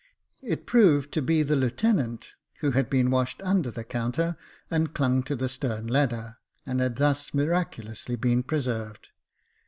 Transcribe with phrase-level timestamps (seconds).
[0.41, 4.35] It proved to be the lieutenant, who had been washed under the counter,
[4.71, 9.09] and clung to the stern ladder, and had thus miraculously been preserved.